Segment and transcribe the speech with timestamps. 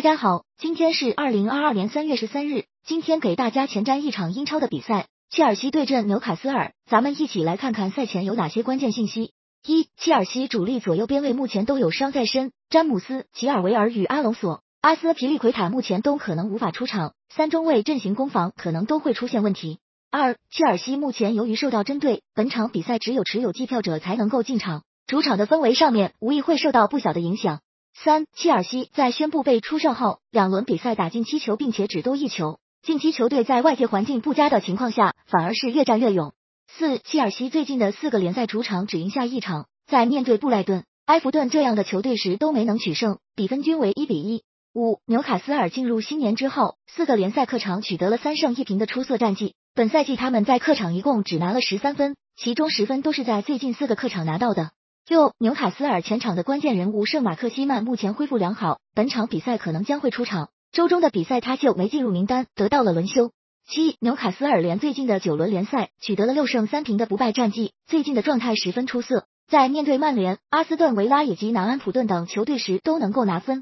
[0.00, 2.64] 大家好，今天是二零二二年三月十三日。
[2.86, 6.72] 今天给大家前瞻一场英超的比赛，切尔西对阵纽卡斯尔。
[6.88, 9.34] 咱们一起来看看赛前有哪些关键信息。
[9.62, 19.80] 一、切尔西主力左右边卫目前都有伤在身，詹姆斯、吉尔维尔与阿隆索、阿斯皮利奎塔目前都可能无法出场，三中卫阵型攻防可能都会出现问题。
[20.10, 27.60] 二、切尔西目前由于受到针对，本场比赛只有持有计票者才能够进场，主场的氛围上面无疑会受到不小的影响。
[27.94, 32.58] 三，切尔西在宣布被出售后，两轮比赛打进七球，并且只丢一球。
[32.82, 36.32] 近期球队在外界环境不佳的情况下，反而是越战越勇。
[36.66, 44.44] 四，切尔西最近的四个联赛主场只赢下一场，在面对布莱顿、埃弗顿这样的球队时都没能取胜，比分均为一比一。
[44.72, 49.54] 五，纽卡斯尔进入新年之后，四个联赛客场取得了三胜一平的出色战绩。
[49.74, 54.70] 本赛季他们在客场一共只拿了十三分，其中十分都是在最近四个客场拿到的。
[55.10, 60.50] 六，纽卡斯尔前场的关键人物圣马克西曼目前恢复良好，本场比赛可能将会出场。
[60.70, 63.32] 周中的比赛他就没进入名单，得到了轮休。
[63.68, 73.58] 七，纽卡斯尔联最近的九轮联赛取得了六胜三平的不败战绩，最近的状态十分出色，在面对曼联、阿斯顿维拉以及南安普顿等球队时都能够拿分。